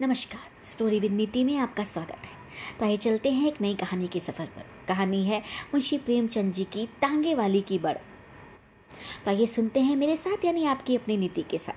नमस्कार 0.00 0.64
story 0.64 0.98
with 1.00 1.12
नीति 1.12 1.44
में 1.44 1.56
आपका 1.56 1.84
स्वागत 1.84 2.10
है। 2.10 2.76
तो 2.78 2.84
आइए 2.84 2.96
चलते 2.96 3.30
हैं 3.30 3.46
एक 3.48 3.60
नई 3.60 3.74
कहानी 3.74 4.08
के 4.08 4.20
सफ़र 4.20 4.46
पर। 4.46 4.64
कहानी 4.88 5.24
है 5.24 5.38
मुंशी 5.74 5.98
प्रेमचंद 5.98 6.52
जी 6.52 6.64
की 6.64 6.86
तांगे 6.86 7.34
वाली 7.34 7.60
की 7.60 7.78
बड़। 7.78 7.94
तो 7.94 9.30
आइए 9.30 9.46
सुनते 9.46 9.80
हैं 9.80 9.96
मेरे 9.96 10.16
साथ, 10.16 10.44
यानी 10.44 10.64
आपकी 10.66 10.96
अपनी 10.96 11.16
नीति 11.16 11.42
के 11.42 11.58
साथ। 11.58 11.74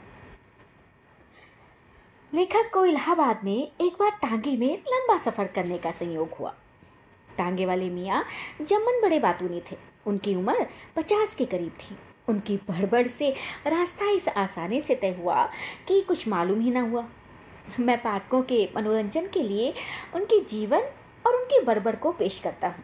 लेखक 2.33 2.71
को 2.73 2.85
इलाहाबाद 2.85 3.43
में 3.43 3.57
एक 3.57 3.93
बार 3.99 4.11
टांगे 4.11 4.57
में 4.57 4.77
लंबा 4.89 5.17
सफ़र 5.17 5.47
करने 5.47 5.77
का 5.77 5.91
संयोग 5.91 6.33
हुआ। 6.33 6.53
टांगे 7.37 7.65
वाले 7.65 7.89
मियाँ 7.89 8.23
जमन 8.61 9.01
बड़े 9.01 9.19
बातूनी 9.19 9.61
थे। 9.71 9.77
उनकी 10.07 10.35
उम्र 10.35 10.67
पचास 10.95 11.35
के 11.35 11.45
करीब 11.45 11.77
थी। 11.81 11.97
उनकी 12.29 12.57
बड़बड़ 12.57 13.07
से 13.07 13.31
रास्ता 13.67 14.09
इस 14.09 14.27
आसानी 14.27 14.81
से 14.81 14.95
तय 14.95 15.15
हुआ 15.21 15.45
कि 15.87 16.01
कुछ 16.01 16.27
मालूम 16.27 16.59
ही 16.59 16.71
ना 16.71 16.81
हुआ। 16.81 17.07
मैं 17.79 18.01
पाठकों 18.01 18.41
के 18.41 18.69
मनोरंजन 18.75 19.27
के 19.27 19.43
लिए 19.43 19.73
उनके 20.15 20.43
जीवन 20.43 20.81
और 21.27 21.35
उनकी 21.35 21.59
बड़बड़ 21.59 21.95
को 21.95 22.11
पेश 22.11 22.39
करता 22.39 22.67
हूँ। 22.67 22.83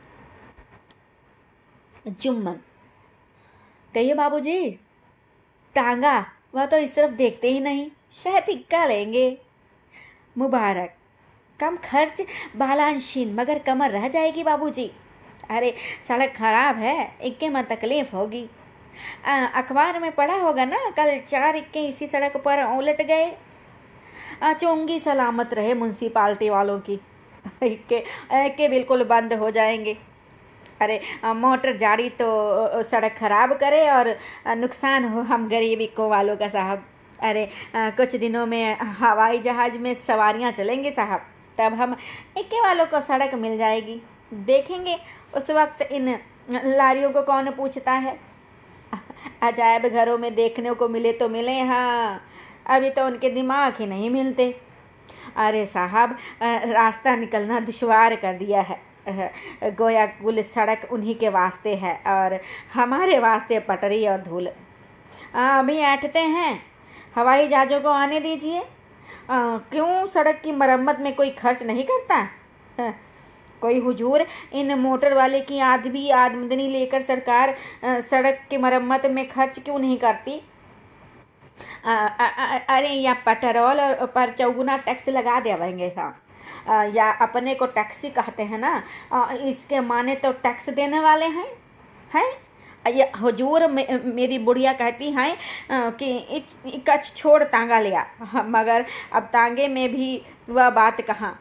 जुम्मन। 2.21 2.53
कहिए 3.93 4.13
बाबूजी, 4.13 4.71
टांगा, 5.75 6.25
वह 6.55 6.65
तो 6.65 6.77
इस 6.77 6.95
तरफ़ 6.95 7.11
देखते 7.11 7.51
ही 7.51 7.59
नहीं, 7.59 7.91
शायद 8.23 8.49
इक्का 8.49 8.85
लेंगे। 8.85 9.37
मुबारक। 10.37 10.95
कम 11.59 11.77
खर्च 11.77 12.21
बालांशीन 12.55 13.33
मगर 13.33 13.59
कमर 13.59 13.89
रह 13.89 14.07
जाएगी 14.07 14.43
बाबूजी। 14.43 14.91
अरे, 15.49 15.75
सड़क 16.07 16.33
खराब 16.37 16.77
है, 16.77 17.15
इक्के 17.21 17.49
में 17.49 17.63
तकलीफ़ 17.63 18.15
होगी। 18.15 18.49
अखबार 19.25 19.99
में 19.99 20.11
पढ़ा 20.11 20.35
होगा 20.35 20.65
ना, 20.65 20.89
कल 20.89 21.19
चार 21.19 21.55
इक्के 21.55 21.87
इसी 21.87 22.07
सड़क 22.07 22.37
पर 22.37 22.63
उलट 22.63 23.01
गए। 23.01 23.37
चोंगी 24.43 24.99
सलामत 24.99 25.53
रहे 25.53 25.73
म्यूनसिपाल्टी 25.73 26.49
वालों 26.49 26.79
की। 26.79 26.99
के, 27.63 27.99
के 28.49 28.67
बिल्कुल 28.69 29.03
बंद 29.03 29.33
हो 29.33 29.51
जाएँगे। 29.51 29.97
अरे 30.81 30.99
मोटर 31.25 31.75
जारी 31.77 32.09
तो 32.09 32.81
सड़क 32.83 33.15
खराब 33.19 33.53
करे 33.53 33.87
और 33.89 34.15
नुकसान 34.57 35.05
हो 35.05 35.21
हम 35.21 35.47
गरीबी 35.49 35.87
को 35.87 36.07
वालों 36.09 36.35
का 36.37 36.47
साहब। 36.47 36.83
अरे 37.19 37.47
कुछ 37.75 38.15
दिनों 38.15 38.45
में 38.45 38.77
हवाई 38.99 39.39
जहाज़ 39.39 39.77
में 39.77 39.93
सवारियाँ 39.93 40.51
चलेंगे 40.51 40.91
साहब। 40.91 41.25
तब 41.57 41.73
हम 41.73 41.95
इक्के 42.37 42.61
वालों 42.61 42.85
को 42.85 43.01
सड़क 43.01 43.33
मिल 43.35 43.57
जाएगी। 43.57 44.01
देखेंगे 44.33 44.97
उस 45.35 45.49
वक्त 45.51 45.81
इन 45.81 46.09
लारियों 46.49 47.11
को 47.11 47.21
कौन 47.21 47.49
पूछता 47.51 47.91
है। 47.91 48.19
अजायब 49.43 49.87
घरों 49.87 50.17
में 50.17 50.33
देखने 50.35 50.73
को 50.73 50.87
मिले 50.87 51.11
तो 51.13 51.29
मिले 51.29 51.59
हाँ। 51.61 52.21
अभी 52.67 52.89
तो 52.89 53.05
उनके 53.05 53.29
दिमाग 53.29 53.73
ही 53.79 53.85
नहीं 53.85 54.09
मिलते। 54.09 54.49
अरे 55.37 55.65
साहब 55.65 56.17
रास्ता 56.41 57.15
निकलना 57.15 57.59
दुशवार 57.59 58.15
कर 58.15 58.33
दिया 58.33 58.61
है। 58.61 58.79
गोया 59.77 60.05
कुल 60.05 60.41
सड़क 60.41 60.87
उन्हीं 60.91 61.15
के 61.15 61.29
वास्ते 61.29 61.75
है 61.75 61.95
और 62.07 62.39
हमारे 62.73 63.17
वास्ते 63.19 63.59
पटरी 63.59 64.05
और 64.07 64.21
धूल। 64.21 64.47
अभी 65.35 65.77
ऐठते 65.77 66.19
हैं। 66.19 66.61
हवाई 67.15 67.47
जहाज़ों 67.47 67.79
को 67.81 67.89
आने 67.89 68.19
दीजिए। 68.19 68.63
क्यों 69.31 70.05
सड़क 70.07 70.39
की 70.43 70.51
मरम्मत 70.51 70.99
में 70.99 71.13
कोई 71.15 71.29
खर्च 71.31 71.63
नहीं 71.63 71.83
करता? 71.83 72.27
कोई 73.61 73.79
हुजूर, 73.79 74.25
इन 74.53 74.73
मोटर 74.79 75.13
वाले 75.13 75.39
की 75.41 75.59
आदमी 75.59 76.09
आमदनी 76.11 76.67
लेकर 76.67 77.01
सरकार 77.01 77.55
सड़क 77.85 78.39
की 78.49 78.57
मरम्मत 78.57 79.05
में 79.05 79.27
खर्च 79.29 79.59
क्यों 79.59 79.79
नहीं 79.79 79.97
करती? 79.97 80.41
अरे 81.85 82.89
या 82.89 83.13
पेट्रोल 83.25 83.79
पर 84.05 84.31
चौगुना 84.31 84.77
टैक्स 84.77 85.09
लगा 85.09 85.39
देवेंगे 85.39 85.87
हाँ। 85.97 86.13
या 86.89 87.11
अपने 87.21 87.55
को 87.55 87.65
टैक्सी 87.65 88.09
कहते 88.09 88.43
हैं 88.43 88.57
ना 88.59 88.71
इसके 89.41 89.79
माने 89.79 90.15
तो 90.15 90.31
टैक्स 90.43 90.69
देने 90.69 90.99
वाले 90.99 91.25
हैं 91.27 91.47
हैं? 92.11 92.31
ये 92.85 93.11
हजूर 93.17 93.67
मे, 93.67 93.87
मेरी 94.05 94.37
बुढ़िया 94.39 94.73
कहती 94.73 95.11
हैं 95.11 95.37
कि 95.71 96.81
कच्छ 96.89 97.13
छोड़ 97.15 97.43
तांगा 97.43 97.79
लिया। 97.79 98.05
मगर 98.35 98.85
अब 99.13 99.29
तांगे 99.33 99.67
में 99.67 99.87
भी 99.89 100.21
वह 100.49 100.69
बात 100.69 101.01
कहाँ? 101.01 101.39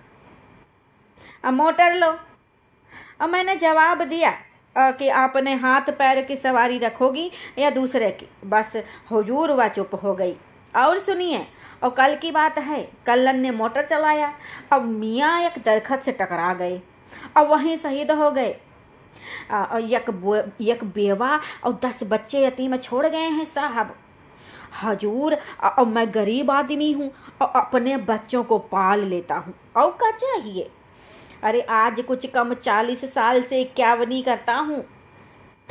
मोटर 1.47 1.94
लो। 1.94 2.10
और 2.10 3.28
मैंने 3.31 3.56
जवाब 3.56 4.03
दिया। 4.03 4.32
कि 4.77 5.09
आपने 5.09 5.55
हाथ 5.55 5.91
पैर 5.91 6.21
की 6.22 6.37
सवारी 6.37 6.78
रखोगी 6.78 7.31
या 7.59 7.71
दूसरे 7.71 8.10
की। 8.12 8.28
बस 8.47 8.77
हुजूर 9.10 9.50
वह 9.50 9.69
चुप 9.69 9.94
हो 10.05 10.15
गई। 10.15 10.37
और 10.75 10.99
सुनिए, 10.99 11.47
और 11.83 11.91
कल 11.91 12.15
की 12.16 12.31
बात 12.31 12.59
है, 12.59 12.82
कल्लन 13.06 13.41
ने 13.41 13.50
मोटर 13.50 13.84
चलाया 13.84 14.32
अब 14.72 14.84
मियाँ 14.84 15.41
एक 15.41 15.62
दरखत 15.65 16.03
से 16.03 16.12
टकरा 16.12 16.53
गए 16.55 16.81
और 17.37 17.47
वहीं 17.49 17.77
शहीद 17.77 18.11
हो 18.11 18.31
गए। 18.31 18.56
एक 19.50 20.11
एक 20.62 20.84
बेवा 20.84 21.38
और 21.65 21.78
दस 21.84 22.00
बच्चे 22.05 22.44
यतीम 22.47 22.77
छोड़ 22.77 23.06
गए 23.06 23.28
हैं 23.28 23.44
साहब। 23.44 23.94
हजूर 24.82 25.34
और 25.65 25.87
मैं 25.87 26.06
गरीब 26.15 26.50
आदमी 26.50 26.91
हूँ, 26.93 27.11
और 27.43 27.53
अपने 27.56 27.97
बच्चों 27.99 28.43
को 28.44 28.59
पाल 28.59 29.05
लेता 29.05 29.34
हूँ। 29.37 29.55
और 29.77 29.91
क्या 29.93 30.11
चाहिए? 30.12 30.71
अरे 31.42 31.60
आज 31.70 32.00
कुछ 32.00 32.26
कम 32.26 32.53
चालीस 32.54 33.04
साल 33.14 33.42
से 33.42 33.60
इक्यावनी 33.60 34.22
करता 34.22 34.54
हूँ। 34.54 34.82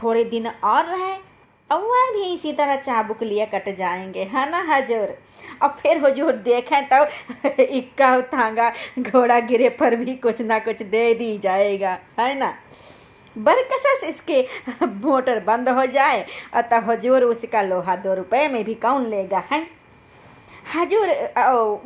थोड़े 0.03 0.23
दिन 0.23 0.47
और 0.47 0.85
रहे, 0.85 1.13
अब 1.69 1.81
वह 1.81 2.11
भी 2.13 2.23
इसी 2.33 2.51
तरह 2.53 2.75
चाबुक 2.75 3.23
लिए 3.23 3.45
कट 3.45 3.69
जाएँगे, 3.77 4.23
है 4.23 4.49
ना 4.51 4.61
हजूर? 4.69 5.15
और 5.63 5.69
फिर 5.71 6.05
हजूर 6.05 6.31
देखें 6.41 6.87
तो 6.89 7.05
इक्का 7.63 8.15
उठांगा 8.17 8.69
घोड़ा 8.99 9.39
गिरे 9.39 9.69
पर 9.69 9.95
भी 9.95 10.15
कुछ 10.15 10.41
ना 10.41 10.59
कुछ 10.59 10.81
दे 10.83 11.13
दी 11.13 11.37
जाएगा, 11.37 11.97
है 12.19 12.37
ना? 12.39 12.53
बरकसस 13.35 14.03
इसके 14.03 14.45
मोटर 14.83 15.43
बंद 15.43 15.69
हो 15.69 15.85
जाए, 15.85 16.25
अतः 16.53 16.91
हजूर 16.91 17.23
उसका 17.23 17.61
लोहा 17.61 17.95
दो 17.95 18.13
रुपए 18.13 18.47
में 18.47 18.63
भी 18.63 18.73
कौन 18.75 19.05
लेगा, 19.05 19.43
है? 19.51 19.67
हजूर 20.75 21.07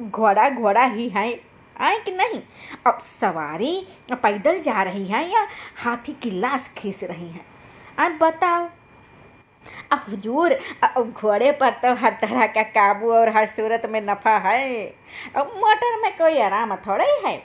घोड़ा 0.09 0.49
घोड़ा 0.49 0.83
ही 0.85 1.09
है। 1.09 1.54
आए 1.77 1.99
कि 1.99 2.11
नहीं? 2.11 2.41
अब 2.87 2.97
सवारी 3.01 3.87
पैदल 4.13 4.59
जा 4.61 4.81
रही 4.83 5.05
है 5.07 5.23
या 5.31 5.47
हाथी 5.77 6.13
की 6.13 6.31
लाश 6.31 6.69
खींच 6.77 7.03
रही 7.03 7.29
है? 7.29 7.41
अब 7.99 8.17
बताओ। 8.21 8.67
अब 9.91 10.01
हजूर 10.09 10.53
घोड़े 10.99 11.51
पर 11.51 11.71
तो 11.83 11.93
हर 11.95 12.17
तरह 12.21 12.45
का 12.47 12.63
काबू 12.63 13.11
और 13.11 13.29
हर 13.29 13.45
सूरत 13.45 13.85
में 13.85 14.01
नफा 14.01 14.37
है। 14.39 14.85
अब 15.35 15.53
मोटर 15.57 16.01
में 16.01 16.11
कोई 16.17 16.39
आराम 16.39 16.75
थोड़ा 16.77 17.03
ही। 17.03 17.19
है 17.25 17.37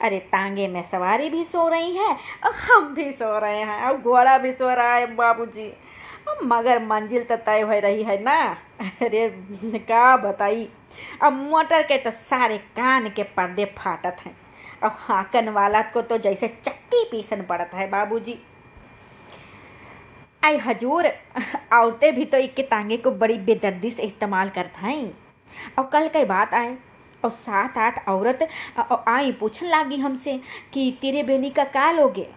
अरे 0.00 0.18
तांगे 0.32 0.66
में 0.68 0.82
सवारी 0.82 1.28
भी 1.30 1.44
सो 1.44 1.68
रही 1.68 1.96
है, 1.96 2.12
और 2.44 2.52
हम 2.54 2.94
भी 2.94 3.10
सो 3.12 3.38
रहे 3.38 3.60
हैं, 3.60 3.82
और 3.82 3.96
घोड़ा 3.96 4.36
भी 4.38 4.52
सो 4.52 4.68
रहा 4.68 4.94
है, 4.94 5.06
बाबूजी। 5.14 5.72
मगर 6.44 6.82
मंजिल 6.82 7.22
तो 7.24 7.36
तय 7.36 7.60
हो 7.60 7.78
रही 7.80 8.02
है 8.02 8.22
ना। 8.22 8.40
अरे 9.02 9.28
क्या 9.78 10.16
बताई? 10.16 10.68
अब 11.22 11.32
मोटर 11.32 11.82
के 11.82 11.98
तो 11.98 12.10
सारे 12.10 12.58
कान 12.58 13.08
के 13.08 13.22
पर्दे 13.36 13.64
फाटत 13.78 14.16
हैं। 14.20 14.36
अब 14.82 14.96
हाकन 14.98 15.48
वाला 15.48 15.82
को 15.82 16.02
तो 16.02 16.18
जैसे 16.18 16.48
चक्की 16.48 17.04
पीसन 17.04 17.42
पड़त 17.42 17.70
है, 17.74 17.88
बाबूजी। 17.90 18.38
आई 20.44 20.56
हजूर, 20.56 21.06
औरतें 21.72 22.14
भी 22.14 22.24
तो 22.24 22.38
इक्के 22.38 22.62
तांगे 22.62 22.96
को 22.96 23.10
बड़ी 23.12 23.38
बेदर्दी 23.38 23.90
से 23.90 24.02
इस्तेमाल 24.02 24.48
करता 24.48 24.80
हैं। 24.80 25.10
और 25.78 25.86
कल 25.86 26.08
कई 26.08 26.24
बात 26.24 26.54
आए, 26.54 26.76
और 27.24 27.30
सात 27.30 27.78
आठ 27.78 28.08
औरत 28.08 28.48
आई 29.08 29.32
पूछने 29.32 29.68
लगी 29.68 29.96
हमसे 29.96 30.40
कि 30.72 30.90
तेरे 31.00 31.22
बेनी 31.22 31.50
का 31.50 31.64
का 31.66 31.90
लोगे 31.92 32.28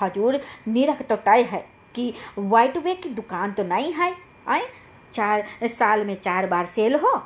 हजूर, 0.00 0.40
निरख 0.68 1.02
तो 1.02 1.16
तय 1.16 1.42
है। 1.42 1.64
कि 1.96 2.12
वाइट 2.38 2.76
वे 2.76 2.94
की 2.94 3.08
दुकान 3.10 3.52
तो 3.52 3.64
नहीं 3.64 3.92
है। 3.92 4.14
आए, 4.48 4.66
चार, 5.14 5.44
साल 5.64 6.04
में 6.04 6.14
चार 6.20 6.46
बार 6.46 6.64
सेल 6.66 6.94
हो। 6.94 7.20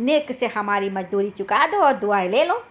नेक 0.00 0.32
से 0.32 0.46
हमारी 0.46 0.90
मजदूरी 0.90 1.30
चुका 1.30 1.66
दो 1.66 1.78
और 1.78 1.92
दुआएँ 1.92 2.28
ले 2.28 2.44
लो। 2.44 2.62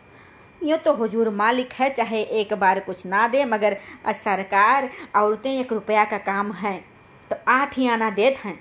यूँ 0.61 0.77
तो 0.77 0.93
हुजूर 0.93 1.29
मालिक 1.29 1.73
है, 1.73 1.89
चाहे 1.89 2.21
एक 2.21 2.53
बार 2.53 2.79
कुछ 2.79 3.05
ना 3.05 3.27
दे, 3.27 3.43
मगर 3.45 3.77
सरकार 4.15 4.89
औरतें 5.15 5.51
एक 5.51 5.73
रुपया 5.73 6.05
का 6.05 6.17
काम 6.19 6.51
है 6.53 6.77
तो 7.31 7.35
आठ 7.47 7.77
ही 7.77 7.87
आना 7.87 8.09
देत 8.09 8.37
हैं। 8.37 8.59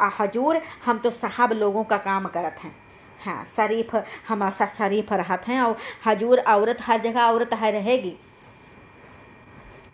आ 0.00 0.08
हजूर, 0.20 0.60
हम 0.84 0.98
तो 0.98 1.10
साहब 1.10 1.52
लोगों 1.52 1.84
का 1.84 1.96
काम 1.98 2.26
करत 2.26 2.56
हैं। 2.62 2.74
हाँ 3.24 3.44
शरीफ, 3.46 3.94
हमारा 4.28 4.66
शरीफ 4.68 5.12
रहत 5.12 5.46
हैं 5.48 5.60
और 5.62 5.76
हजूर 6.06 6.40
औरत 6.40 6.78
हर 6.80 7.00
जगह 7.00 7.22
औरत 7.22 7.52
है 7.54 7.70
रहेगी। 7.72 8.16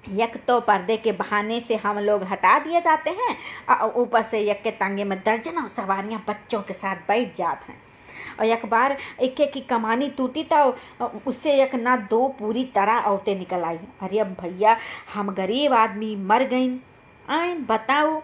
यक 0.05 0.37
तो 0.47 0.59
पर्दे 0.61 0.97
के 0.97 1.13
बहाने 1.13 1.61
से 1.61 1.77
हम 1.77 1.99
लोग 1.99 2.23
हटा 2.25 2.59
दिए 2.59 2.81
जाते 2.81 3.11
हैं 3.13 3.37
और 3.71 3.93
ऊपर 4.01 4.23
से 4.23 4.41
यक 4.41 4.63
के 4.63 4.71
तांगे 4.73 5.05
में 5.05 5.19
दर्जनों 5.21 5.67
सवारियाँ 5.69 6.25
बच्चों 6.29 6.61
के 6.63 6.73
साथ 6.75 6.97
बैठ 7.09 7.37
जाते 7.37 7.73
हैं। 7.73 7.79
और 8.39 8.47
एक 8.47 8.65
बार 8.67 8.97
एक 9.21 9.41
की 9.53 9.61
कमानी 9.63 10.09
टूटी 10.11 10.43
तो 10.45 10.65
उससे 11.27 11.53
एक 11.63 11.75
ना 11.77 11.97
दो 12.11 12.27
पूरी 12.39 12.65
तरह 12.75 12.99
औरतें 13.01 13.35
निकल 13.39 13.65
आई। 13.65 13.79
अरे 14.03 14.25
भैया, 14.25 14.77
हम 15.15 15.31
गरीब 15.33 15.73
आदमी 15.75 16.15
मर 16.19 16.43
गई। 16.45 16.79
आए, 17.29 17.55
बताओ 17.57 18.21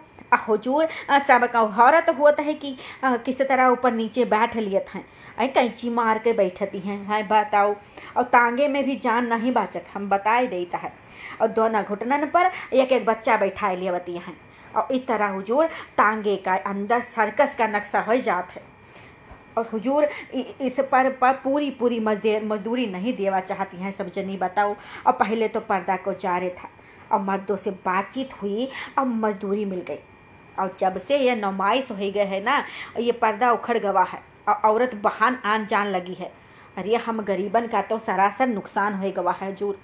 हुजूर 0.48 0.88
सबका 1.22 1.60
औरत 1.62 2.08
होता 2.18 2.42
है 2.42 2.54
कि 2.54 2.76
किस 3.04 3.40
तरह 3.40 3.68
ऊपर 3.68 3.92
नीचे 3.92 4.24
बैठ 4.26 4.56
लिए 4.56 4.80
थे 4.86 4.98
अरे 4.98 5.46
कैंची 5.48 5.90
मार 5.90 6.18
के 6.18 6.32
बैठती 6.32 6.78
हैं। 6.80 6.98
है 7.06 7.22
बताओ, 7.24 7.74
और 8.16 8.22
तांगे 8.24 8.68
में 8.68 8.84
भी 8.84 8.96
जान 8.96 9.26
नहीं 9.26 9.52
बाचत, 9.52 9.84
हम 9.94 10.08
बताए 10.08 10.46
देता 10.46 10.78
है। 10.78 10.92
और 11.40 11.48
दोनों 11.48 11.82
घुटनन 11.84 12.26
पर 12.26 12.50
एक 12.72 12.92
एक 12.92 13.04
बच्चा 13.06 13.36
बैठा 13.36 13.72
लिया 13.72 13.92
बती 13.92 14.16
हैं 14.16 14.36
और 14.76 14.92
इस 14.92 15.06
तरह 15.06 15.28
हुजूर 15.28 15.66
तांगे 15.98 16.36
का 16.36 16.56
अंदर 16.66 17.00
सर्कस 17.00 17.54
का 17.54 17.66
नक्शा 17.66 18.00
हो 18.00 18.16
जात 18.16 18.52
है। 18.52 18.62
और 19.58 19.68
हुजूर 19.72 20.04
इस 20.04 20.78
पर, 20.82 21.10
पर 21.10 21.32
पूरी 21.34 21.70
पूरी 21.70 22.00
मजदूरी 22.00 22.86
नहीं 22.86 23.14
देवा 23.16 23.40
चाहती 23.40 23.76
हैं 23.76 23.92
सब 23.92 24.10
जनी 24.10 24.36
बताओ। 24.36 24.74
और 25.06 25.12
पहले 25.12 25.48
तो 25.48 25.60
पर्दा 25.60 25.96
को 25.96 26.12
जारे 26.14 26.50
था। 26.58 26.68
और 27.12 27.20
मर्दों 27.20 27.56
से 27.56 27.70
बातचीत 27.84 28.30
हुई 28.42 28.68
और 28.98 29.04
मजदूरी 29.04 29.64
मिल 29.64 29.80
गई। 29.80 29.98
और 30.58 30.74
जब 30.78 30.98
से 30.98 31.18
यह 31.18 31.36
नुमाइश 31.36 31.90
हो 31.90 31.96
गए 31.96 32.24
है 32.24 32.42
ना 32.44 32.62
ये 32.98 33.12
पर्दा 33.12 33.52
उखड़ 33.52 33.78
गवा 33.78 34.02
है। 34.02 34.20
और 34.48 34.54
औरत 34.64 34.94
बहान 34.94 35.38
आन 35.44 35.66
जान 35.66 35.86
लगी 35.86 36.14
है। 36.14 36.32
अरे 36.76 36.96
हम 36.96 37.20
गरीबन 37.20 37.66
का 37.66 37.82
तो 37.82 37.98
सरासर 37.98 38.46
नुकसान 38.46 38.94
हो 38.94 39.10
गवा 39.10 39.32
है 39.32 39.50
हजूर। 39.50 39.78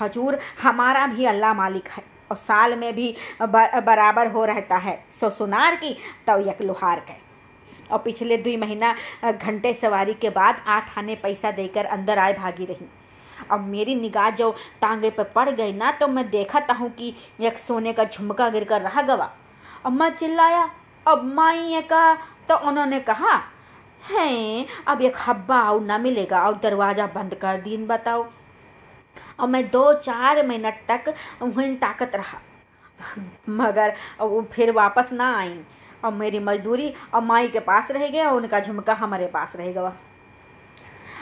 हजूर 0.00 0.38
हमारा 0.62 1.06
भी 1.08 1.24
अल्लाह 1.26 1.54
मालिक 1.54 1.88
है 1.88 2.02
और 2.30 2.36
साल 2.38 2.76
में 2.78 2.94
भी 2.94 3.14
बराबर 3.42 4.30
हो 4.32 4.44
रहता 4.46 4.76
है। 4.78 4.98
सो 5.20 5.30
सुनार 5.32 5.76
की 5.76 5.96
तो 6.26 6.38
यक 6.40 6.62
लोहार 6.62 7.00
के 7.00 7.18
और 7.90 7.98
पिछले 8.00 8.36
दो 8.38 8.56
महीना 8.58 8.94
घंटे 9.24 9.72
सवारी 9.74 10.14
के 10.16 10.30
बाद 10.30 10.62
आठ 10.68 10.98
आने 10.98 11.14
पैसा 11.18 11.50
देकर 11.52 11.84
अंदर 11.88 12.18
आए 12.18 12.32
भागी 12.34 12.64
रही। 12.64 12.86
अब 13.50 13.60
मेरी 13.66 13.94
निगाह 13.96 14.30
जो 14.32 14.50
तांगे 14.82 15.10
पर 15.10 15.24
पड़ 15.34 15.48
गई 15.50 15.72
ना 15.74 15.90
तो 15.92 16.08
मैं 16.08 16.28
देखता 16.30 16.74
हूँ 16.74 16.90
कि 16.92 17.12
एक 17.40 17.58
सोने 17.58 17.92
का 17.92 18.04
झुमका 18.06 18.48
गिर 18.48 18.64
कर 18.64 18.80
रहा 18.82 19.02
गवा। 19.04 19.30
अब 19.86 19.92
मैं 19.92 20.10
चिल्लाया, 20.12 20.68
अब 21.06 21.24
माई 21.26 21.80
का? 21.82 22.14
तो 22.48 22.56
उन्होंने 22.68 22.98
कहा, 23.00 23.34
है, 24.02 24.66
अब 24.88 25.02
एक 25.02 25.16
हब्बा 25.18 25.60
और 25.62 25.80
ना 25.80 25.98
मिलेगा, 25.98 26.40
और 26.40 26.58
दरवाज़ा 26.58 27.06
बंद 27.08 27.34
कर 27.34 27.60
दिन 27.60 27.86
बताओ। 27.86 28.26
और 29.40 29.48
मैं 29.48 29.70
दो 29.70 29.92
चार 29.94 30.46
मिनट 30.46 30.74
तक 30.90 31.14
वहीं 31.42 31.76
ताकत 31.76 32.12
रहा। 32.14 32.38
मगर 33.48 33.94
वो 34.20 34.48
फिर 34.52 34.72
वापस 34.72 35.12
ना 35.12 35.38
आई। 35.38 35.60
और 36.04 36.12
मेरी 36.12 36.38
मजदूरी 36.38 36.94
और 37.14 37.22
माई 37.22 37.48
के 37.48 37.60
पास 37.60 37.90
रह 37.90 38.08
गया 38.08 38.30
और 38.30 38.36
उनका 38.36 38.60
झुमका 38.60 38.94
हमारे 38.94 39.26
पास 39.26 39.56
रह 39.56 39.72
गया। 39.72 39.96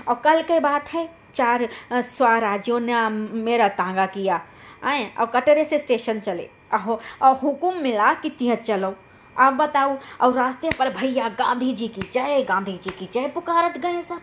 और 0.08 0.14
कल 0.14 0.42
के 0.42 0.60
बात 0.60 0.88
है, 0.88 1.14
चार 1.34 1.68
स्वराज्यों 1.92 2.80
ने 2.80 3.08
मेरा 3.42 3.68
तांगा 3.68 4.06
किया। 4.06 4.40
आए, 4.84 5.14
और 5.14 5.26
कटरे 5.26 5.64
से 5.64 5.78
स्टेशन 5.78 6.20
चले। 6.20 6.50
अहो, 6.72 7.00
और 7.22 7.34
हुक्म 7.36 7.76
मिला 7.82 8.14
कि 8.14 8.30
तिह 8.30 8.54
चलो। 8.54 8.94
आप 9.38 9.52
बताओ, 9.52 9.98
और 10.20 10.34
रास्ते 10.34 10.70
पर 10.78 10.90
भैया 10.90 11.28
गांधी 11.28 11.72
जी 11.72 11.88
की 11.88 12.00
जय, 12.12 12.42
गांधी 12.42 12.76
जी 12.82 12.90
की 12.90 13.08
जय, 13.12 13.28
पुकारत 13.28 13.78
गए 13.78 14.02
सब। 14.02 14.20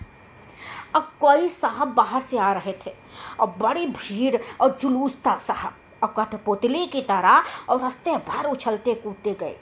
अब 0.95 1.11
कोई 1.19 1.49
साहब 1.49 1.87
बाहर 1.87 2.21
से 2.21 2.37
आ 2.37 2.51
रहे 2.53 2.73
थे। 2.85 2.93
और 3.39 3.55
बड़ी 3.59 3.85
भीड़ 3.87 4.35
और 4.61 4.77
जुलूस 4.81 5.17
था 5.27 5.37
साहब। 5.37 5.73
और 6.03 6.13
कठपुतली 6.17 6.85
की 6.85 7.01
तरह 7.01 7.43
और 7.69 7.79
रास्ते 7.81 8.15
भर 8.17 8.49
उछलते 8.49 8.93
कूदते 8.95 9.33
गए। 9.33 9.55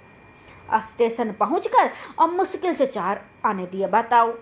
स्टेशन 0.83 1.31
पहुंचकर 1.31 1.89
और 2.19 2.29
मुश्किल 2.31 2.73
से 2.75 2.85
चार 2.85 3.21
आने 3.45 3.65
दिए, 3.65 3.87
बताओ। 3.87 4.33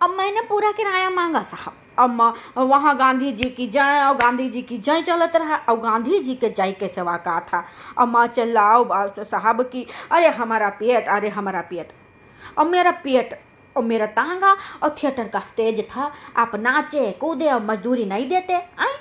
अब 0.00 0.10
मैंने 0.10 0.40
पूरा 0.40 0.70
किराया 0.72 1.10
मांगा 1.10 1.42
साहब। 1.42 1.76
अब 1.98 2.20
वहाँ 2.56 2.96
गांधी 2.96 3.32
जी 3.32 3.48
की 3.50 3.66
जय 3.68 4.04
और 4.08 4.16
गांधी 4.16 4.48
जी 4.50 4.62
की 4.62 4.78
जय 4.78 5.02
चलत 5.02 5.36
रहा 5.36 5.56
और 5.68 5.80
गांधी 5.80 6.18
जी 6.18 6.34
के 6.34 6.48
जय 6.48 6.72
के 6.72 6.88
सेवा 6.88 7.16
का 7.16 7.38
था। 7.42 7.64
और 7.98 8.06
माँ 8.06 8.26
चलाओ 8.26 8.84
साहब 9.20 9.62
की, 9.62 9.86
अरे 10.10 10.28
हमारा 10.28 10.68
पेट, 10.70 11.08
अरे 11.08 11.28
हमारा 11.28 11.60
पेट। 11.60 11.92
और 12.58 12.68
मेरा 12.68 12.90
पेट 13.04 13.40
और 13.76 13.82
मेरा 13.82 14.06
तांगा 14.08 14.56
और 14.82 14.94
थिएटर 15.02 15.28
का 15.28 15.40
स्टेज 15.40 15.80
था। 15.86 16.10
आप 16.36 16.54
नाचे, 16.56 17.10
कूदे 17.12 17.50
और 17.50 17.62
मजदूरी 17.62 18.04
नहीं 18.04 18.28
देते, 18.28 18.54
आए? 18.54 18.98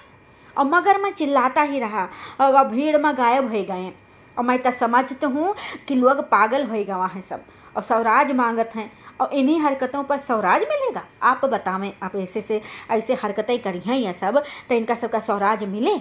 और 0.55 0.65
मगर 0.65 0.97
मैं 0.97 1.11
चिल्लाता 1.13 1.61
ही 1.61 1.79
रहा 1.79 2.07
और 2.41 2.51
वह 2.53 2.63
भीड़ 2.63 2.97
में 2.97 3.13
गायब 3.17 3.43
हो 3.45 3.63
गए। 3.65 3.91
और 4.37 4.43
मैं 4.45 4.61
तो 4.61 4.71
समझती 4.71 5.25
हूँ 5.25 5.53
कि 5.87 5.95
लोग 5.95 6.19
पागल 6.29 6.65
हो 6.65 6.83
गवा 6.85 7.05
हैं 7.05 7.21
सब 7.21 7.43
और 7.77 7.81
स्वराज 7.83 8.31
मांगत 8.31 8.71
हैं 8.75 8.91
और 9.21 9.33
इन्हीं 9.33 9.59
हरकतों 9.59 10.03
पर 10.03 10.17
स्वराज 10.17 10.61
मिलेगा। 10.61 11.03
आप 11.23 11.45
बतावें 11.45 11.91
आप 12.03 12.15
ऐसे 12.15 12.41
से, 12.41 12.61
ऐसे 12.91 13.13
हरकतें 13.13 13.57
करी 13.59 13.79
हैं 13.79 13.97
ये 13.97 14.13
सब 14.13 14.43
तो 14.69 14.75
इनका 14.75 14.95
सबका 14.95 15.19
स्वराज 15.19 15.63
मिले? 15.63 15.95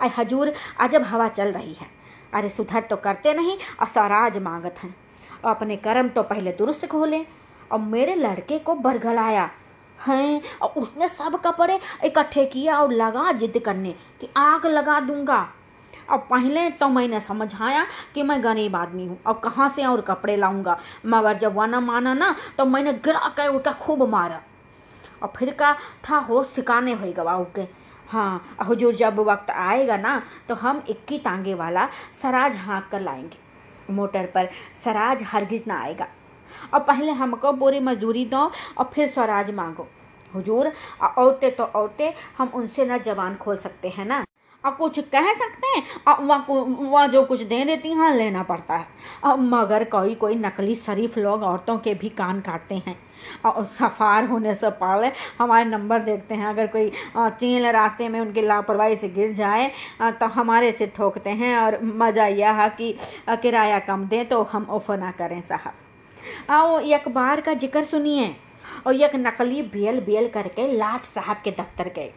अरे 0.00 0.10
हजूर, 0.18 0.52
अजब 0.80 1.02
हवा 1.02 1.28
चल 1.28 1.52
रही 1.52 1.72
है। 1.74 1.86
अरे 2.34 2.48
सुधर 2.48 2.80
तो 2.80 2.96
करते 2.96 3.34
नहीं 3.34 3.56
और 3.80 3.86
स्वराज 3.86 4.38
मांगत 4.38 4.74
हैं। 4.82 4.94
और 5.44 5.50
अपने 5.50 5.76
कर्म 5.76 6.08
तो 6.08 6.22
पहले 6.22 6.52
दुरुस्त 6.52 6.86
खोले। 6.86 7.24
और 7.72 7.78
मेरे 7.78 8.14
लड़के 8.14 8.58
को 8.58 8.74
बरगलाया। 8.74 9.50
हैं, 9.98 10.42
और 10.62 10.68
उसने 10.76 11.08
सब 11.08 11.40
कपड़े 11.42 11.78
इकट्ठे 12.04 12.44
किया 12.44 12.78
और 12.78 12.92
लगा 12.92 13.32
जिद 13.32 13.58
करने 13.64 13.94
कि 14.20 14.28
आग 14.36 14.66
लगा 14.66 15.00
दूँगा। 15.00 15.46
और 16.10 16.18
पहले 16.20 16.68
तो 16.70 16.88
मैंने 16.88 17.20
समझाया 17.20 17.84
कि 18.14 18.22
मैं 18.22 18.42
गरीब 18.44 18.76
आदमी 18.76 19.06
हूँ 19.06 19.18
और 19.26 19.34
कहाँ 19.44 19.68
से 19.68 19.84
और 19.84 20.00
कपड़े 20.00 20.36
लाऊँगा। 20.36 20.78
मगर 21.06 21.38
जब 21.38 21.54
वह 21.56 21.66
न 21.66 21.82
माना 21.84 22.14
ना 22.14 22.34
तो 22.58 22.64
मैंने 22.64 22.92
गिरा 22.94 23.28
कर 23.28 23.48
उसका 23.48 23.72
खूब 23.72 24.02
मारा। 24.08 24.40
और 25.22 25.32
फिर 25.36 25.50
का 25.50 25.72
था 26.08 26.18
हो 26.18 26.42
सिकाने 26.44 26.92
हो 26.92 27.12
गवा 27.12 27.38
के। 27.56 27.66
हाँ 28.08 28.56
हजूर 28.62 28.94
जब 28.94 29.18
वक्त 29.20 29.50
आएगा 29.50 29.96
ना 29.96 30.20
तो 30.48 30.54
हम 30.54 30.82
इक्की 30.88 31.18
तांगे 31.18 31.54
वाला 31.54 31.86
सराज 32.22 32.56
हाँक 32.56 32.88
कर 32.92 33.00
लाएँगे। 33.00 33.92
मोटर 33.92 34.26
पर 34.26 34.48
सराज 34.84 35.22
हरगिज 35.22 35.64
ना 35.66 35.80
आएगा। 35.80 36.06
और 36.74 36.80
पहले 36.82 37.12
हमको 37.14 37.52
पूरी 37.54 37.80
मजदूरी 37.82 38.24
दो 38.26 38.50
और 38.78 38.90
फिर 38.94 39.08
स्वराज 39.08 39.50
मांगो। 39.54 39.88
हुजूर 40.32 40.72
औरतें 41.02 41.54
तो 41.56 41.64
औरतें, 41.64 42.12
हम 42.38 42.50
उनसे 42.54 42.84
ना 42.84 42.98
जवान 42.98 43.36
खोल 43.36 43.56
सकते 43.58 43.88
हैं 43.88 44.06
ना? 44.06 44.24
और 44.64 44.72
कुछ 44.72 44.98
कह 45.02 45.32
सकते 45.34 45.68
हैं 45.68 46.16
वह 46.20 46.44
वह 46.90 47.06
जो 47.06 47.22
कुछ 47.24 47.42
दे 47.42 47.64
देती 47.64 47.92
हैं 47.92 48.14
लेना 48.14 48.42
पड़ता 48.42 48.74
है। 48.74 48.86
और 49.24 49.38
मगर 49.40 49.84
कोई 49.86 50.14
कोई 50.14 50.34
नकली 50.36 50.74
शरीफ 50.76 51.16
लोग 51.18 51.42
औरतों 51.42 51.76
के 51.78 51.94
भी 51.94 52.08
कान 52.10 52.40
काटते 52.40 52.74
हैं। 52.86 52.96
और 53.46 53.64
सफ़ार 53.66 54.24
होने 54.24 54.54
से 54.54 54.70
पहले 54.72 55.10
हमारे 55.38 55.64
नंबर 55.64 55.98
देखते 56.00 56.34
हैं। 56.34 56.46
अगर 56.46 56.66
कोई 56.66 56.90
चील 57.16 57.66
रास्ते 57.68 58.08
में 58.08 58.20
उनकी 58.20 58.42
लापरवाही 58.42 58.96
से 58.96 59.08
गिर 59.10 59.32
जाए 59.34 59.70
तो 60.12 60.26
हमारे 60.30 60.72
से 60.72 60.86
ठोकते 60.96 61.30
हैं 61.32 61.56
और 61.58 61.78
मज़ा 61.82 62.26
यह 62.26 62.60
है 62.62 62.68
कि 62.70 62.94
किराया 63.32 63.78
कम 63.80 64.06
दें 64.06 64.24
तो 64.28 64.42
हम 64.44 64.66
ऑफ़र 64.70 64.98
ना 64.98 65.10
करें, 65.12 65.40
साहब। 65.42 65.72
आओ, 66.50 66.78
एक 66.78 67.08
बार 67.08 67.40
का 67.40 67.54
ज़िक्र 67.54 67.84
सुनिए। 67.84 68.34
और 68.86 68.94
एक 68.96 69.14
नकली 69.16 69.62
बेल 69.64 70.00
बेल 70.00 70.28
करके 70.28 70.66
लाट 70.72 71.04
साहब 71.04 71.40
के 71.44 71.50
दफ्तर 71.50 71.88
गए। 71.88 72.12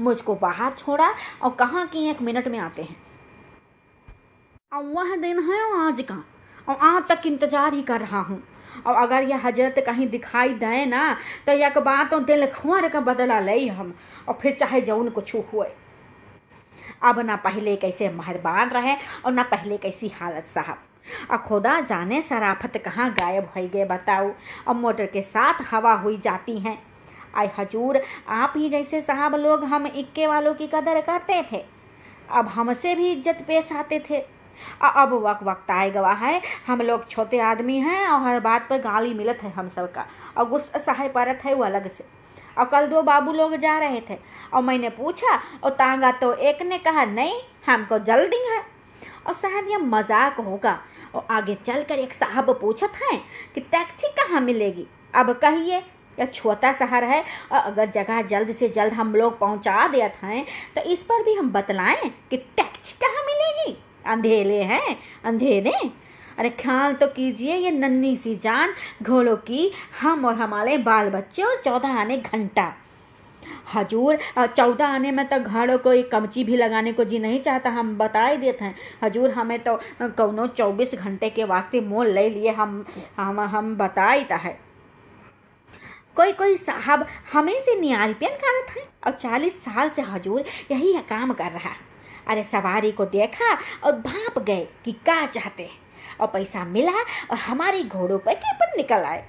मुझको 0.00 0.34
बाहर 0.34 0.72
छोड़ा 0.72 1.12
और 1.42 1.50
कहा 1.50 1.84
कि 1.84 2.08
एक 2.10 2.22
मिनट 2.22 2.48
में 2.48 2.58
आते 2.58 2.82
हैं। 2.82 2.96
और 4.72 4.84
वह 4.84 5.16
दिन 5.16 5.38
है 5.50 5.60
आज 5.78 6.00
का। 6.00 6.22
और 6.68 6.76
आज 6.82 7.02
तक 7.08 7.26
इंतज़ार 7.26 7.74
ही 7.74 7.82
कर 7.82 8.00
रहा 8.00 8.20
हूँ। 8.20 8.42
और 8.86 8.94
अगर 8.94 9.22
यह 9.22 9.46
हज़रत 9.46 9.82
कहीं 9.86 10.06
दिखाई 10.08 10.54
दे 10.54 10.84
ना 10.86 11.12
तो 11.46 11.52
एक 11.52 11.78
बात 11.78 12.14
दिल 12.14 12.46
खुआर 12.46 12.88
का 12.88 13.00
बदला 13.02 13.40
ले 13.40 13.66
हम। 13.68 13.94
और 14.28 14.38
फिर 14.42 14.56
चाहे 14.60 14.80
जौन 14.80 15.08
कुछ 15.10 15.34
हुए। 15.34 15.66
अब 17.02 17.18
ना 17.20 17.36
पहले 17.36 17.76
कैसे 17.76 18.08
मेहरबान 18.10 18.70
रहे 18.70 18.96
और 19.24 19.32
ना 19.32 19.42
पहले 19.42 19.76
कैसी 19.76 20.08
हालत 20.14 20.44
साहब। 20.44 20.78
और 21.30 21.36
खुदा 21.38 21.80
जाने 21.80 22.20
सराफत 22.22 22.76
कहाँ 22.76 23.10
गायब 23.10 23.48
हो 23.56 23.66
गए 23.68 23.84
बताओ। 23.84 24.30
और 24.68 24.74
मोटर 24.74 25.06
के 25.06 25.22
साथ 25.22 25.62
हवा 25.70 25.92
हुई 25.94 26.16
जाती 26.18 26.58
हैं। 26.58 26.78
आए 27.34 27.50
हजूर, 27.58 28.00
आप 28.28 28.54
ही 28.56 28.68
जैसे 28.68 29.00
साहब 29.02 29.34
लोग 29.34 29.64
हम 29.64 29.86
इक्के 29.86 30.26
वालों 30.26 30.54
की 30.54 30.66
कदर 30.66 31.00
करते 31.00 31.42
थे। 31.52 31.64
अब 32.30 32.48
हमसे 32.48 32.94
भी 32.94 33.10
इज़्ज़त 33.10 33.44
पेश 33.46 33.72
आते 33.72 34.02
थे। 34.10 34.24
अब 34.80 35.12
वक्त 35.24 35.42
वक्त 35.42 35.70
आए 35.70 35.90
गवा 35.90 36.12
है। 36.12 36.40
हम 36.66 36.82
लोग 36.82 37.08
छोटे 37.08 37.38
आदमी 37.40 37.78
हैं 37.78 38.06
और 38.06 38.20
हर 38.22 38.40
बात 38.40 38.68
पर 38.70 38.78
गाली 38.78 39.14
मिलत 39.14 39.42
है 39.42 39.50
हम 39.50 39.68
सब 39.68 39.92
का। 39.92 40.06
और 40.38 40.48
गुस्सा 40.48 40.78
सहाय 40.78 41.08
परत 41.08 41.40
है 41.44 41.54
वो 41.54 41.64
अलग 41.64 41.88
से। 41.88 42.04
और 42.58 42.64
कल 42.64 42.86
दो 42.86 43.02
बाबू 43.02 43.32
लोग 43.32 43.56
जा 43.56 43.78
रहे 43.78 44.00
थे। 44.10 44.18
और 44.54 44.62
मैंने 44.62 44.88
पूछा, 44.90 45.40
और 45.64 45.70
तांगा 45.70 46.10
तो 46.12 46.32
एक 46.32 46.62
ने 46.62 46.78
कहा, 46.78 47.04
नहीं, 47.04 47.40
हमको 47.66 47.98
जल्दी 47.98 48.44
है। 48.48 48.60
और 49.26 49.34
शायद 49.34 49.68
यह 49.70 49.78
मज़ाक 49.78 50.40
होगा। 50.40 50.78
और 51.14 51.26
आगे 51.30 51.54
चलकर 51.56 51.98
एक 51.98 52.12
साहब 52.12 52.50
पूछत 52.60 52.92
हैं 53.02 53.18
कि 53.54 53.60
टैक्सी 53.62 54.08
कहाँ 54.16 54.40
मिलेगी? 54.40 54.86
अब 55.14 55.32
कहिए, 55.34 55.82
यह 56.18 56.26
छोटा 56.26 56.72
शहर 56.72 57.04
है 57.04 57.22
और 57.52 57.58
अगर 57.60 57.90
जगह 57.90 58.22
जल्द 58.22 58.52
से 58.52 58.68
जल्द 58.68 58.92
हम 58.92 59.14
लोग 59.14 59.38
पहुँचा 59.38 59.86
देते 59.88 60.26
हैं 60.26 60.44
तो 60.76 60.82
इस 60.82 61.02
पर 61.02 61.22
भी 61.22 61.34
हम 61.34 61.50
बतलाएँ 61.52 62.10
कि 62.30 62.36
टैक्सी 62.36 62.96
कहाँ 63.00 63.24
मिलेगी? 63.24 63.76
अंधेरे 64.06 64.62
हैं, 64.62 64.96
अंधेरे? 65.24 65.72
अरे 66.38 66.50
ख्याल 66.50 66.94
तो 66.94 67.06
कीजिए, 67.06 67.56
ये 67.56 67.70
नन्ही 67.70 68.16
सी 68.16 68.34
जान, 68.36 68.72
घोड़ों 69.02 69.36
की 69.38 69.70
हम 70.00 70.24
और 70.24 70.34
हमारे 70.34 70.76
बाल 70.80 71.10
बच्चे 71.10 71.42
और 71.42 71.60
चौदह 71.64 72.00
आने 72.00 72.16
घंटा। 72.18 72.72
हजूर 73.74 74.18
चौदह 74.38 74.86
आने 74.86 75.10
में 75.10 75.26
तो 75.28 75.38
घर 75.38 75.76
को 75.76 75.92
एक 75.92 76.10
कमची 76.12 76.44
भी 76.44 76.56
लगाने 76.56 76.92
को 76.92 77.04
जी 77.04 77.18
नहीं 77.18 77.40
चाहता, 77.40 77.70
हम 77.70 77.96
बता 77.98 78.24
ही 78.24 78.36
देते 78.36 78.64
हैं। 78.64 78.74
हजूर, 79.02 79.30
हमें 79.30 79.58
तो 79.58 79.78
कौनो 80.02 80.46
चौबीस 80.48 80.94
घंटे 80.94 81.30
के 81.30 81.44
वास्ते 81.44 81.80
मोल 81.82 82.06
ले 82.06 82.28
लिए, 82.30 82.50
हम 82.50 82.84
हम 83.18 83.40
हम 83.40 83.76
बताई 83.76 84.26
है। 84.32 84.58
कोई 86.16 86.32
कोई 86.32 86.56
साहब 86.56 87.06
हमें 87.32 87.58
से 87.60 87.78
नियारिपियन 87.80 88.32
करत 88.34 88.70
हैं? 88.70 88.84
और 89.06 89.12
चालीस 89.12 89.62
साल 89.64 89.90
से 89.90 90.02
हजूर 90.02 90.44
यही 90.70 90.92
काम 91.08 91.32
कर 91.32 91.50
रहा 91.52 91.70
अरे 92.28 92.42
सवारी 92.44 92.90
को 92.92 93.04
देखा 93.04 93.52
और 93.84 93.92
भाप 93.98 94.38
गए 94.38 94.66
कि 94.84 94.92
क्या 94.94 95.24
चाहते 95.26 95.62
हैं। 95.62 95.80
और 96.20 96.26
पैसा 96.26 96.64
मिला 96.64 96.92
और 97.30 97.36
हमारी 97.38 97.82
घोड़ों 97.84 98.18
पर 98.18 98.34
के 98.34 98.52
पर 98.54 98.76
निकल 98.76 99.04
आए। 99.04 99.24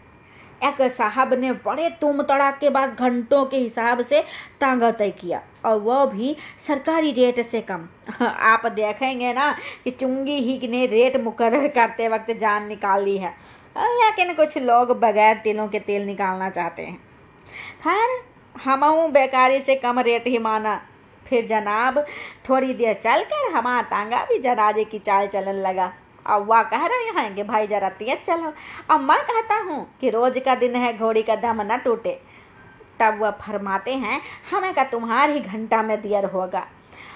एक 0.64 0.82
साहब 0.92 1.34
ने 1.34 1.52
बड़े 1.66 1.90
तुम 2.02 2.22
तड़ाक 2.22 2.58
के 2.60 2.70
बाद 2.70 2.96
घंटों 2.96 3.46
के 3.46 3.58
हिसाब 3.58 4.02
से 4.02 4.22
तांगा 4.62 4.92
तय 4.92 5.10
किया, 5.12 5.42
और 5.66 5.78
वह 5.78 6.06
भी 6.06 6.36
सरकारी 6.68 7.12
रेट 7.12 7.46
से 7.46 7.62
कम। 7.62 7.88
आप 8.26 8.66
देखेंगे 8.66 9.34
ना 9.34 9.52
कि 9.84 9.92
चुंगी 9.92 10.38
ही 10.38 10.68
ने 10.68 10.86
रेट 10.86 11.18
मुकर 11.18 11.68
करते 11.68 12.08
वक्त 12.08 12.32
जान 12.32 12.68
निकाली 12.68 13.18
है। 13.18 13.34
लेकिन 13.78 14.34
कुछ 14.34 14.58
लोग 14.58 15.00
बगैर 15.00 15.38
तिलों 15.38 15.68
के 15.68 15.80
तेल 15.80 16.06
निकालना 16.06 16.50
चाहते 16.50 16.82
हैं। 16.82 16.98
खैर 17.84 18.22
हम 18.62 19.12
बेकारी 19.12 19.60
से 19.60 19.76
कम 19.76 20.00
रेट 20.00 20.28
ही 20.28 20.38
माना। 20.38 20.82
फिर 21.28 21.46
जनाब, 21.46 22.00
थोड़ी 22.50 22.74
देर 22.74 22.94
चलकर 22.94 23.52
हमारा 23.54 23.82
तांगा 23.82 24.18
भी 24.24 24.40
जनाजे 24.40 24.84
की 24.84 25.00
चाल 25.00 25.28
चलन 25.28 25.54
लगा। 25.54 25.92
अव्वा 26.28 26.64
कह 26.64 26.86
रहे 26.86 27.22
हैं 27.22 27.36
कि 27.36 27.44
भाई 27.44 27.68
जरा 27.68 27.90
तेज 27.90 28.22
चलो। 28.22 28.54
अब 28.90 29.02
मैं 29.02 29.20
कहता 29.22 29.56
हूँ 29.56 29.88
कि 30.02 30.10
रोज 30.10 30.42
का 30.46 30.56
दिन 30.56 30.76
है, 30.76 30.98
घोड़ी 30.98 31.24
का 31.24 31.36
दम 31.36 31.62
न 31.62 31.78
टूटे। 31.78 32.22
तब 33.00 33.18
वह 33.22 33.32
फरमाते 33.32 33.94
हैं, 33.94 34.22
हमें 34.52 34.74
का 34.74 34.84
तुम्हारी 34.84 35.40
घंटा 35.40 35.82
में 35.82 36.02
दियर 36.02 36.26
होगा। 36.26 36.68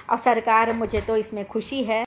और 0.09 0.17
सरकार 0.17 0.73
मुझे 0.73 1.01
तो 1.01 1.17
इसमें 1.17 1.45
खुशी 1.45 1.83
है। 1.83 1.95